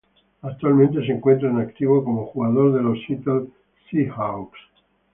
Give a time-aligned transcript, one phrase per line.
[0.41, 3.49] Actualmente se encuentra en activo como jugador de los Seattle
[3.91, 4.57] Seahawks.